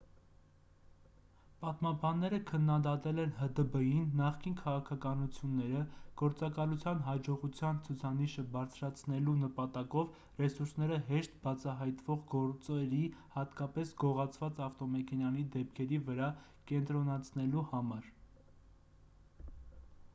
պատմաբանները 1.63 2.37
քննադատել 2.51 3.19
են 3.23 3.33
հդբ-ի 3.41 3.89
նախկին 4.21 4.55
քաղաքականությունները 4.61 5.83
գործակալության 6.21 7.03
հաջողության 7.09 7.81
ցուցանիշը 7.89 8.45
բարձրացնելու 8.55 9.35
նպատակով 9.43 10.17
ռեսուրսները 10.45 10.97
հեշտ 11.11 11.37
բացահայտվող 11.45 12.25
գործերի 12.33 13.03
հատկապես 13.37 13.95
գողացված 14.05 14.65
ավտոմեքենաների 14.71 15.47
դեպքերի 15.59 16.01
վրա 16.09 16.31
կենտրոնացնելու 16.73 17.67
համար 17.77 18.11